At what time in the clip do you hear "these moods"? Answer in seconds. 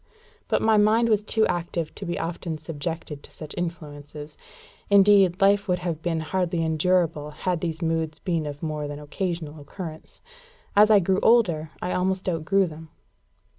7.61-8.17